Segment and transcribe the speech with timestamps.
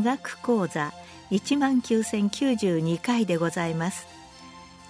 [0.00, 0.94] 医学講座
[1.30, 4.06] 1万9092回でございます。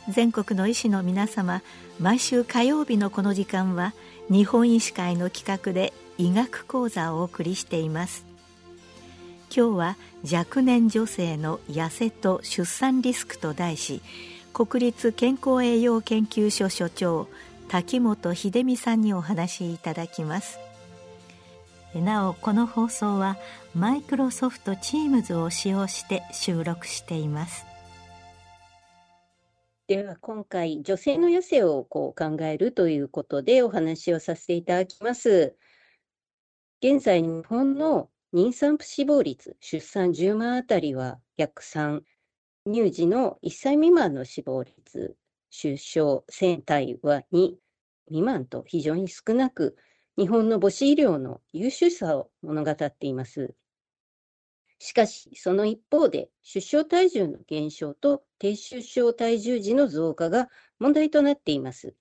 [0.09, 1.63] 全国の医師の皆様
[1.99, 3.93] 毎週火曜日のこの時間は
[4.31, 8.25] 日本医師会の企画で医学講座をお送りしています。
[9.55, 9.97] 今日は
[10.33, 14.03] 若年女性の痩せと出産リスクと題し
[14.53, 17.27] 国立健康栄養研究所所長
[17.67, 20.70] 滝本秀美さんにお話しいただきます。
[21.99, 23.37] なおこの放送は
[23.75, 27.67] マイクロソフト Teams を使用して収録しています。
[29.89, 35.57] では今回女性の痩せをこう考えるということでお話をさせていただきます。
[36.81, 42.03] 現在日本の妊産婦死亡率出産10万あたりは約3
[42.73, 45.17] 乳児の1歳未満の死亡率
[45.51, 47.57] 出生船体は2
[48.07, 49.77] 未満と非常に少なく
[50.21, 53.55] 日本の母子医療の優秀さを物語っています。
[54.79, 61.95] しかし、その一方で、出生体重の減少と低出生体重時の増加が問題となっています。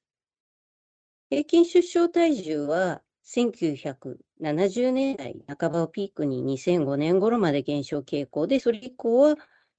[1.30, 9.38] 平均出生体重は1970年代半ばをピークに2005年頃まで減少傾向で、それ以降は、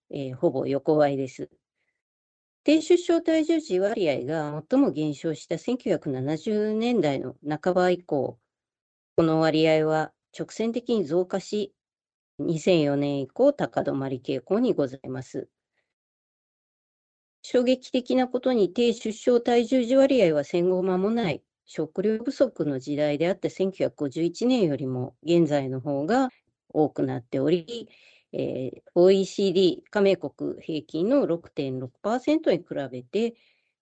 [0.08, 1.50] えー、ほぼ横ばいです。
[2.62, 8.38] 低出生体重児割合が最も減少した1970年代の半ば以降、
[9.16, 11.74] この割合は直線的に増加し、
[12.38, 15.48] 2004年以降高止まり傾向にございます。
[17.42, 26.28] 衝撃的なことに低出生体重児割合は戦後間もない食料不足の時代であった1951年よりも現在の方が
[26.68, 27.88] 多くなっており、
[28.32, 33.34] えー、OECD 加盟国平均の6.6%に比べて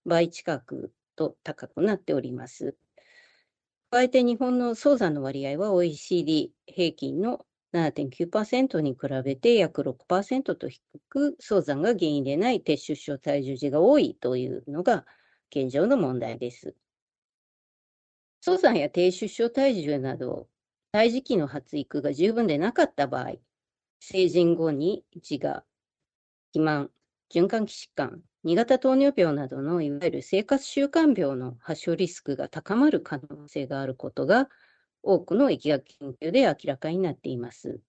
[0.06, 2.76] 倍近くと高くなっております。
[3.90, 15.04] 加えて日本の早産の割合は OECD 平均の7.9%に比べて約6%と低く、早産が原因でない低出生体重児が多いというのが
[15.50, 16.74] 現状の問題です。
[18.40, 20.48] 早産や低出生体重など、
[20.92, 23.34] 胎児期の発育が十分でなかった場合、
[24.00, 25.64] 成人後に自我、
[26.52, 26.90] 肥満、
[27.32, 34.48] 循環器疾患、2型糖尿病などのいわゆる生活習慣病の発症リスクが高まる可能性があることが
[35.02, 37.80] 多くの疫学研究で明らかになっています。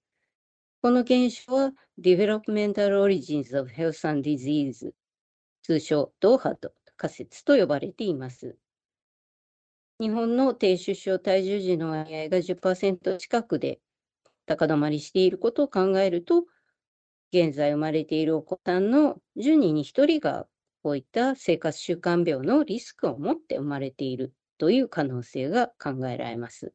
[0.82, 4.92] この現象は Developmental Origins of Health and Disease
[5.62, 8.58] 通称ドーハと仮説と呼ばれています。
[10.00, 13.80] 日本の低出生体重児の割合が10%近くで
[14.50, 16.46] 高止まりしていることを考えると、
[17.32, 20.48] 現在生まれているお子さんの10人に1人が
[20.82, 26.74] こういった生活習慣病のリスクを持って生まれているという可能性が考えられます。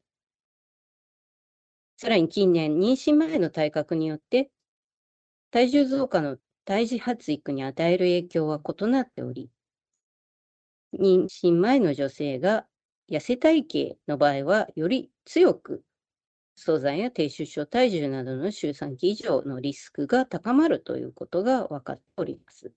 [1.97, 4.53] さらに近年、妊娠前の体格によって、
[5.51, 9.51] 体重増加の胎児発育に与える影響は異なっており、
[10.97, 12.69] 妊娠前の女性が
[13.11, 15.83] 痩せ体型の場合は、より強く
[16.56, 22.72] 早産や低出生体重などの周産期以上のリスクが高まるということが分かっております。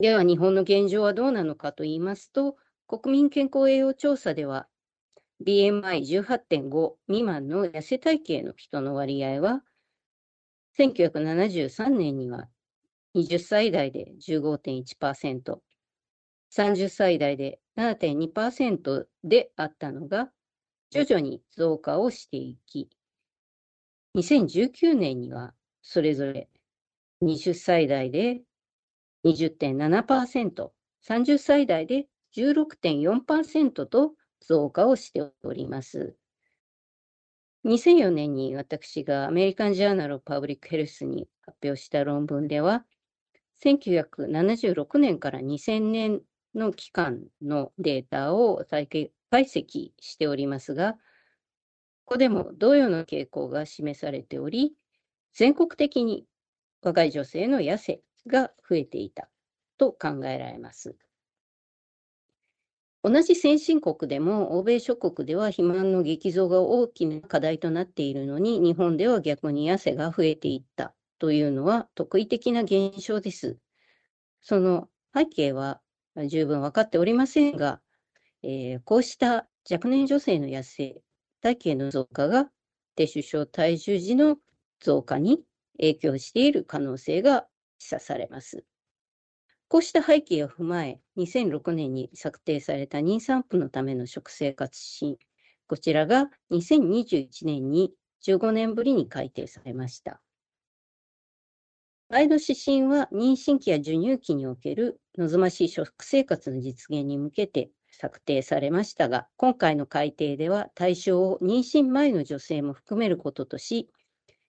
[0.00, 2.56] では、日本の現状はどうなのかといいますと、
[2.88, 4.68] 国民健康栄養調査では、
[5.46, 9.62] BMI18.5 未満の痩せ体型の人の割合は、
[10.78, 12.48] 1973年には
[13.14, 15.58] 20歳代で15.1%、
[16.50, 20.30] 30歳代で7.2%であったのが、
[20.90, 22.88] 徐々に増加をしていき、
[24.16, 26.48] 2019年にはそれぞれ
[27.22, 28.42] 20歳代で
[29.24, 30.70] 20.7%、
[31.06, 32.06] 30歳代で
[32.36, 36.16] 16.4%と増加をしております。
[37.64, 42.84] 2004年に私がアメリカン・ジャーナル・パブリック・ヘルスに発表した論文では、
[43.64, 46.20] 1976年から2000年
[46.54, 48.86] の期間のデータを再
[49.34, 50.98] 解析しておりますが、こ
[52.14, 54.74] こでも同様の傾向が示されており、
[55.32, 56.24] 全国的に
[56.82, 59.28] 若い女性の痩せが増えていた
[59.76, 60.94] と考えられます。
[63.02, 73.58] 同じ先進国でも欧米諸国では肥満の激増が大きな課題となっているのに日本では逆に痩せが増えていったというのは特異的な現象です。
[74.42, 75.80] その背景は
[76.28, 77.80] 十分分かっておりませんが、
[78.46, 81.00] えー、こうした若年女性の痩せ
[81.40, 82.50] 体型の増加が
[82.94, 84.36] 低出生体重時の
[84.80, 85.42] 増加に
[85.78, 87.46] 影響している可能性が
[87.78, 88.64] 示唆されます。
[89.68, 95.26] こうした背景を踏まえ、2006年に策定された妊産婦のための食生活指針、
[95.66, 97.92] こちらが2021年に
[98.26, 100.20] 15年ぶりに改定されました。
[102.10, 113.90] 愛の指針は妊娠期や授乳期における望ましい食生活の実現に向けて策定されましたが、今回の改定では対象を妊娠前の女性も含めることとし、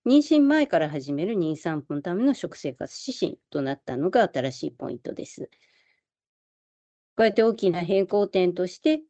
[0.05, 5.49] 妊娠前から始める妊産婦のための食生活指針となったのが新しいポイントです。
[7.15, 9.01] 加えて大きな変更点として、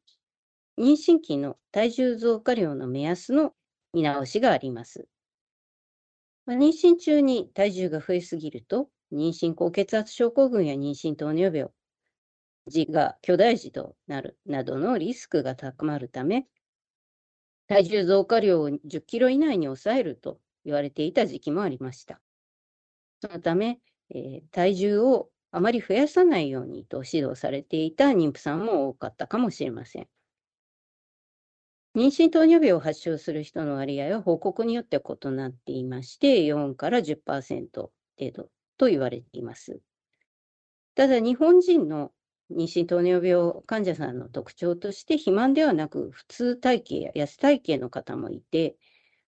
[0.78, 3.54] 妊娠期の体重増加量の目安の
[3.94, 5.08] 見直しがあります。
[6.46, 11.72] ま妊娠中に体重が増えすぎると、妊娠高血圧症候群や妊娠糖尿病、
[12.68, 16.48] 児が巨大児となるなどのリスクが高まるため、
[17.68, 22.22] 体重増加量を10キロ以内に抑えると言われていた時期もありました。
[23.22, 23.80] そのため、
[24.10, 30.08] えー、体重をあまり増やさないようにと指導されていた妊婦さんも多かったかもしれません。
[31.96, 37.92] 妊娠糖尿病を発症する人の割合は報告によって異なっていまして、4から10%程
[38.34, 39.80] 度と言われています。
[40.94, 42.12] ただ、日本人の
[42.52, 48.78] 妊娠糖尿病患者さんの特徴として、肥満ではなく、普通体型や痩せ体型の方もいて、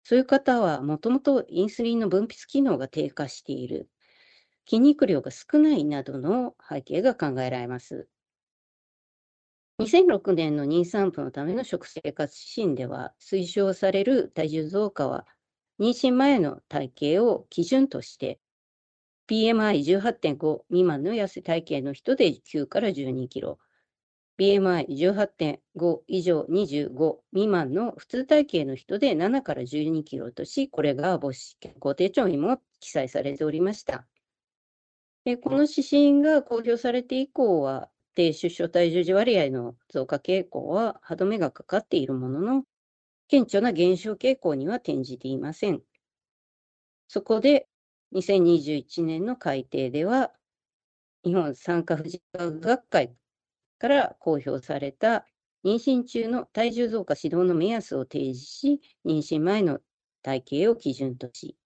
[0.04, 3.90] そういう方はもともとインスリンの分泌機能が低下している、
[4.68, 8.08] 筋肉量が少ないなどの背景が考えられます。
[9.80, 15.26] 2006年の妊産婦のための食生活指針では、推奨される体重増加は、
[15.80, 18.40] 妊娠前の体型を基準として、
[19.30, 23.58] BMI18.5 未満の痩せ体型の人で9から12キロ、
[24.38, 34.06] BMI18.5 以上25未満の普通体型の人で7から12キロとし、これが母子健康手帳にも記載されておりました。
[35.42, 42.64] この指針が公表されて以降は、低出生体重児割合の増加傾向は歯止めがかかっているものの、
[43.28, 45.82] 顕著な減少傾向には転じていません。
[47.08, 47.68] そこで、
[48.14, 50.32] 2021年の改定では、
[51.24, 53.16] 日本産科婦人科学会
[53.80, 55.26] から公表された
[55.66, 59.80] 妊娠中の体重増加指導の目安を提示し、妊娠前の
[60.22, 61.58] 体型を基準とし、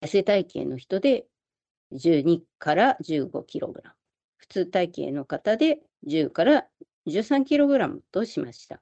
[0.00, 1.26] 痩せ体型の人で
[1.92, 3.96] 12から15キログラム。
[4.36, 6.66] 普通体型の方で10から
[7.06, 8.80] 13キログラムとしました。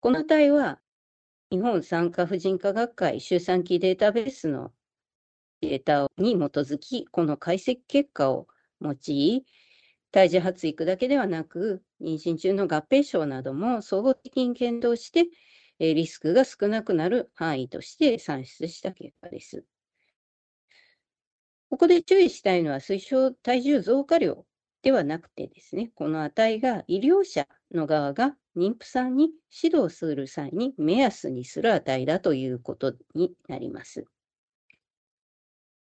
[0.00, 0.78] この値は、
[1.52, 4.72] 日本産科婦人科学会周産期データベースの
[5.60, 8.46] データに基づき、この解析結果を
[8.80, 9.44] 用い、
[10.12, 15.26] 胎児発育だけではなく、妊娠中の合併症なども総合的に検討して、
[15.80, 19.64] リスクが少なくなる範囲として算出した結果です。
[21.68, 24.46] ここで注意したいのは推奨体重増加量
[24.82, 29.30] ではなくてですね、この値が医療者の側が妊婦さんに
[29.62, 34.04] 指導する際に目安にする値だということになります。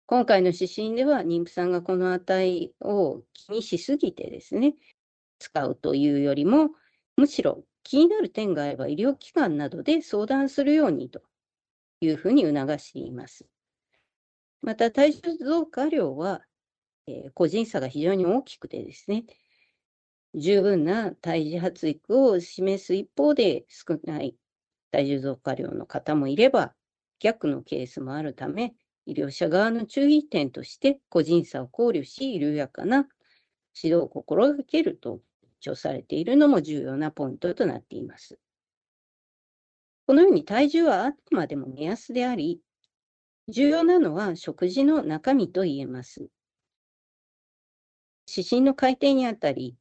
[0.05, 4.73] 今回の指針では妊婦さんがこの値を気にしすぎてですね、
[5.37, 6.71] 使うというよりも、
[7.15, 11.21] むしろ気になる点があれば医療機関などで相談するようにと
[12.01, 13.45] いうふうに促しています。
[14.61, 16.41] また、体重増加量は、
[17.07, 19.25] えー、個人差が非常に大きくてですね、
[20.35, 24.35] 十分な胎児発育を示す一方で少ない
[24.91, 26.73] 体重増加量の方もいれば、
[27.19, 28.73] 逆のケースもあるため、
[29.05, 33.07] 医療者側の注意点として個人差を考慮し、緩やかな
[33.81, 35.21] 指導を心がけると
[35.61, 38.37] 主張されているのも重要なポイントとなっています。
[40.05, 42.61] このように体重はあくまでも目安であり、
[43.47, 46.29] 重要なのは食事の中身と言えます。
[48.27, 49.75] 指針の改定にあたり、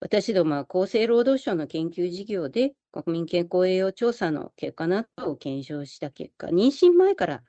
[0.00, 7.42] 私どもは厚生労働省の研究事業で国民健康栄養調査の結果などを検証した結果、妊娠前から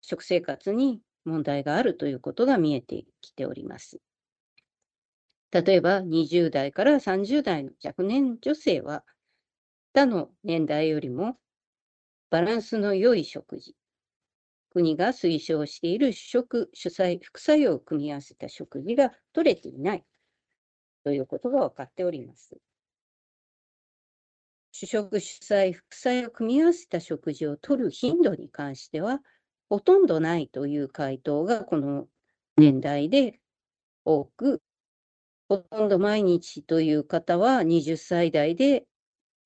[0.00, 3.98] 食生活に問題があるということが見えてきております。
[5.50, 9.02] 例えば20代から30代の若年女性は
[9.92, 11.36] 他の年代よりも
[12.30, 13.74] バランスの良い食事、
[14.70, 20.04] 国が推奨している主食、主菜、副作用を組み合わせた食事が取れていない
[21.08, 22.54] ということが分かっております。
[24.72, 29.22] 主食、主菜、副菜を組み合わせた食事を取る頻度に関しては、
[29.70, 32.08] ほとんどないという回答がこの
[32.58, 33.40] 年代で
[34.04, 34.60] 多く、
[35.48, 38.84] ほとんど毎日という方は20歳代で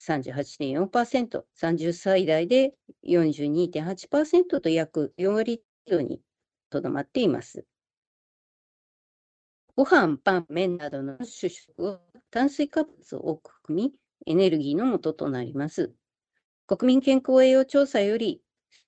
[0.01, 6.21] 38.4%、30歳代で42.8%と約4割程度に
[6.71, 7.65] とどまっています。
[9.75, 12.01] ご飯、パン、麺などの主食を
[12.31, 13.95] 炭水化物を多く含み、
[14.27, 15.95] エネルギーの元となります。
[16.67, 18.43] 国民健康栄養調査より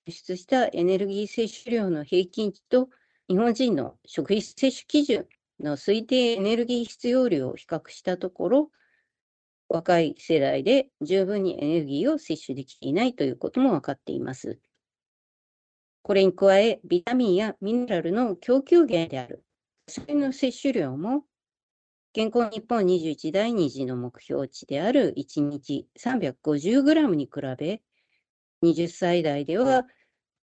[0.05, 2.89] 出したエネルギー摂取量の平均値と
[3.27, 5.27] 日本人の食費摂取基準
[5.59, 8.71] の推定エネルギー必要量を比較したところ、
[9.69, 14.59] 若い世代で十分にエネルギーを摂取できていないということも分かっています。
[16.03, 19.44] これに加え、ビタミンやミネラルの供給源である
[19.87, 21.25] 野菜の摂取量も、
[22.11, 27.83] 健康日本21第2次の目標値である1日 350g に比べ、
[28.63, 29.83] 20歳代では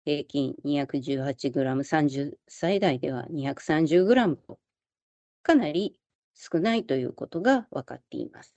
[0.05, 4.59] 平均 218g、30歳代では 230g と、
[5.43, 6.01] かなり
[6.35, 8.55] 少ないということが分かっています。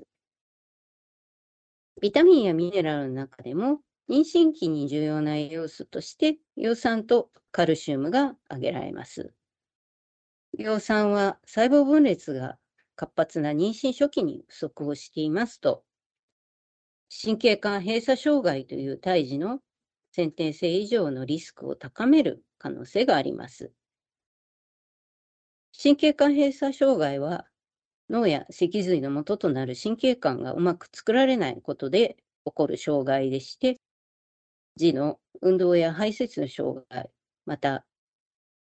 [2.01, 9.31] ビタミンやミネラルの中でも、妊娠期に重要な栄養素として、葉酸とカルシウムが挙げられます。
[10.57, 12.57] 葉酸は細胞分裂が
[12.95, 15.83] 活発な妊娠初期に不足をしていますと、
[17.23, 19.59] 神経管閉鎖障害という胎児の
[20.11, 23.71] 先天性異常のリスクを高める可能性があります。
[25.81, 27.47] 神経管閉鎖障害は
[28.09, 33.79] 脳や脊髄の元となる神経管がうまく作られないことで起こる障害でして、
[34.75, 37.09] 児の運動や排泄の障害、
[37.45, 37.85] また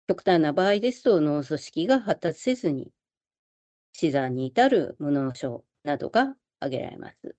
[0.09, 2.91] 極端な場合ですと脳組織が発達せずに
[3.93, 7.35] 死産に至る無脳症などが挙げられます。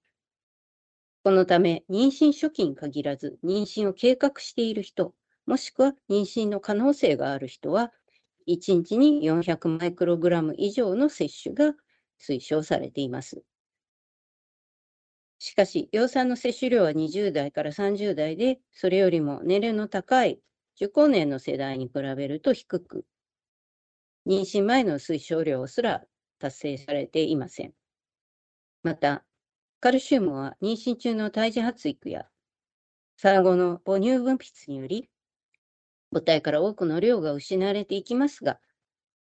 [1.24, 5.14] このため、妊娠初期に限らず、妊娠を計画している人、
[5.46, 7.94] もしくは妊娠の可能性がある人は、
[8.48, 11.76] 1日に400マイクログラム以上の摂取が
[12.20, 13.44] 推奨されています。
[15.40, 20.40] しかし、葉酸の摂取量は20代から30代で、それよりも年齢の高い
[20.80, 23.06] 受講年の世代に比べると低く、
[24.28, 26.06] 妊娠前の推奨量すら
[26.38, 27.74] 達成されていません。
[28.84, 29.26] また、
[29.80, 32.28] カルシウムは妊娠中の胎児発育や
[33.18, 35.10] 産後の母乳分泌により、
[36.12, 38.60] 母体から多くの量が失われていきますが、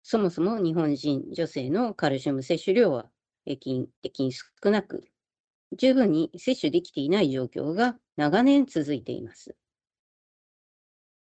[0.04, 3.10] そもそも日本人女性のカルシウム摂取量は
[3.46, 5.06] 平均的に少なく、
[5.78, 9.56] 十分に摂取できていない状況が長年続いています。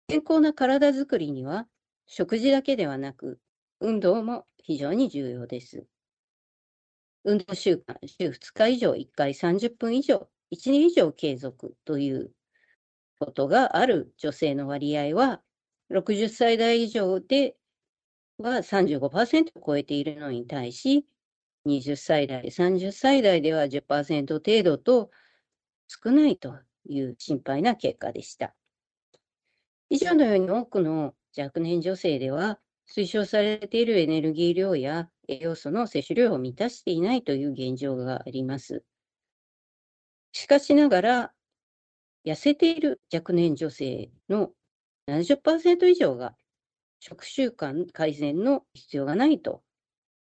[0.07, 1.67] 健康な体づくりには、
[2.05, 3.39] 食事だけではなく、
[3.79, 5.88] 運動も非常に重要です。
[7.24, 12.31] 運動習慣、週2日以上、1回30分以上、1年以上継続という
[13.17, 15.41] ことがある女性の割合は、
[15.89, 17.55] 60歳代以上で
[18.38, 21.07] は35%を超えているのに対し、
[21.65, 25.09] 20歳代、30歳代では10%程度と
[25.88, 28.55] 少ないという心配な結果でした。
[29.89, 38.84] 以上のように多くの若年女性では、推奨されているエネルギー量や栄養素の摂取量を満たしていないという現状があります。
[40.32, 41.34] しかしながら、
[42.25, 44.51] 痩せている若年女性の
[45.08, 46.36] 70%以上が
[47.00, 49.62] 食習慣改善の必要がないと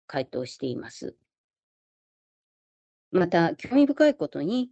[0.08, 1.16] 回答しています。
[3.12, 4.70] また、興味深いことに、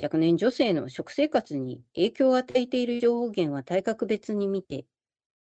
[0.00, 4.86] 若年女性の食生活に影響を与えている情報源は体格別に見て、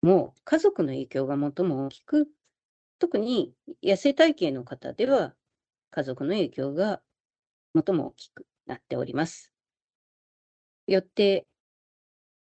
[0.03, 2.29] もう家族の影響が最も大きく、
[2.99, 5.35] 特に痩せ体型の方では
[5.91, 7.03] 家族の影響が
[7.75, 9.53] 最も大きくなっております。
[10.87, 11.47] よって、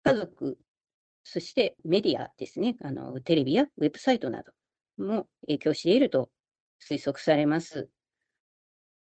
[0.03, 0.57] 家族、
[1.23, 4.53] そしてメディアですね、あのテレビやウェブサイトなど
[4.97, 6.29] も影響していると
[6.81, 7.89] 推測されます。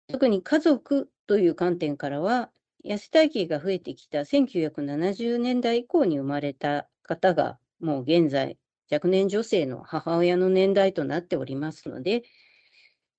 [0.08, 2.50] 特に家族という観点からは、
[2.86, 8.58] 痩せ体型が増えてきた1970年代以降に生まれた方が、もう現在、
[8.90, 12.22] 若年女性の母親の年代となっておりますので、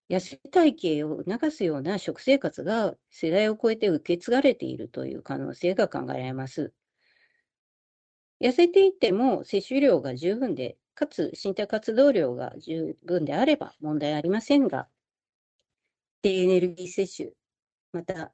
[0.09, 6.71] 痩せ体型を促すような食生活が世代を超えて受け継がれているという可能性が考えられます。
[8.41, 14.87] 痩せていても摂取量が十分で、かつ身体活動量が十分であれば問題ありませんが、
[16.21, 17.33] 低エネルギー摂取、
[17.91, 18.33] また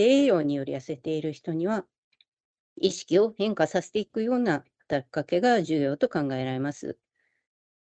[0.00, 1.84] 低栄養により痩せている人には、
[2.80, 6.96] 意識を変化させていくような働きかけが重要と考えられます。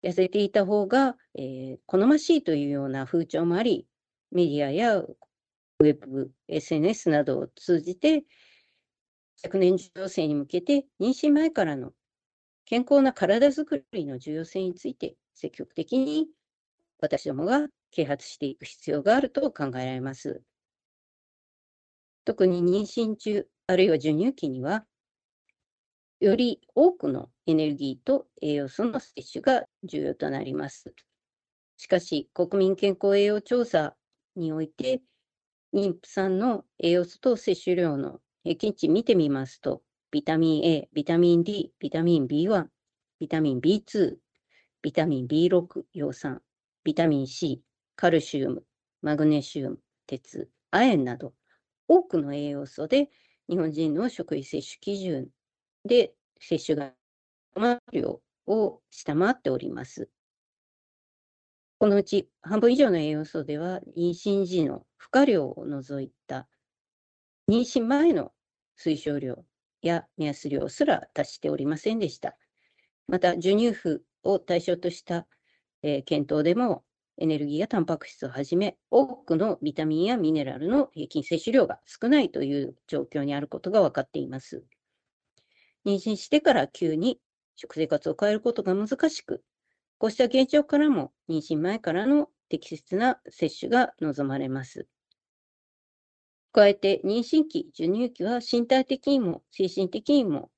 [0.02, 3.90] 痩せていた方が、えー、好ましいというような風潮もあり、
[4.32, 8.24] メディアやウェブ、SNS などを通じて、
[9.36, 11.92] 昨年女性に向けて妊娠前からの
[12.64, 16.28] 健康な体づくりの重要性について積極的に
[17.02, 20.42] 私どもが啓発していく必要があると考えられます。
[22.28, 24.84] 特に妊娠中、あるいは授乳期には、
[26.20, 30.94] より多くのエネルギーと栄養素の摂取が重要となります。
[31.78, 33.96] しかし、国民健康栄養調査
[34.36, 35.02] において、
[35.74, 39.82] 妊婦さんの栄養素と摂取量の平均値見てみますと、
[40.12, 42.66] ビタミン A、ビタミン D、ビタミン B1、
[43.22, 44.18] ビタミン B2、
[44.82, 46.42] ビタミン B6 葉酸、
[46.84, 47.62] ビタミン C、
[47.96, 48.66] カルシウム、
[49.02, 51.34] マグネシウム、鉄、亜鉛など、
[51.88, 53.10] 多くの栄養素で
[53.50, 55.30] 日本人の食事摂取基準
[55.86, 56.94] で摂取が
[57.92, 60.10] 量を下回っております。
[61.80, 66.48] このうち半分以上の栄養素では、妊娠時の負荷量を除いた
[67.48, 68.32] 妊娠前の
[68.80, 69.46] 推奨量
[69.82, 72.36] や目安量すら達しておりませんでした。
[73.08, 75.28] また、授乳婦を対象とした、
[75.84, 76.84] えー、検討でも、
[77.18, 84.64] エネルギーやタンパク質をはじめ、多くのビタミンやミネラルの平均摂取量が少ないという状況にあることが分かっています。
[85.86, 87.20] 妊娠してから急に
[87.56, 89.44] 食生活を変えることが難しく、
[89.98, 94.88] こうした現状からも妊娠前からの適切な接種が望まれます。
[96.52, 100.50] 加えて、妊娠期、授乳期は身体的にも精神的にも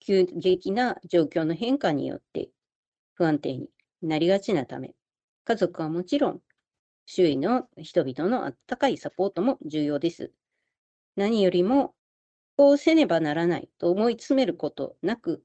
[0.00, 2.48] 急激な状況の変化によって
[3.14, 3.68] 不安定に
[4.02, 4.94] なりがちなため、
[5.48, 6.42] 家族はもちろん、
[7.06, 10.30] 周囲の人々の温かいサポートも重要です。
[11.16, 11.94] 何よりも、
[12.58, 15.42] こうせねばならないと思い詰めることなく、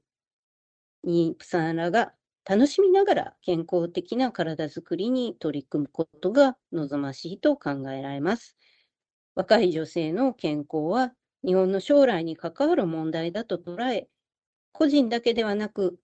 [1.06, 2.12] 妊婦さんらが
[2.44, 8.58] 楽しみながら健康的な体づくりに取り組むことが望ましいと考えられます。
[9.34, 11.14] 若い女性の健康は
[11.46, 14.10] 日本の将来に関わる問題だと捉え、
[14.72, 15.98] 個人だけではなく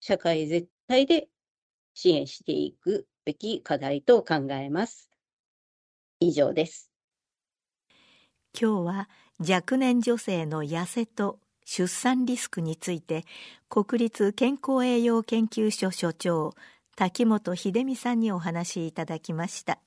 [0.00, 1.30] 社会全体で
[1.94, 5.10] 支援していくべき課題と考えます。
[6.18, 6.90] 以上です。
[8.58, 9.08] 今日は
[9.38, 13.26] 若年女性の痩せと出産リスクについて
[13.68, 16.54] 国立健康栄養研究所所長
[16.96, 19.78] 滝本秀美さんにお話しいただきました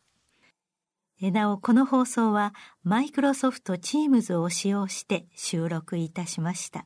[1.20, 6.86] なおこの放送はマイクロソフト Teams を使用して収録いたしました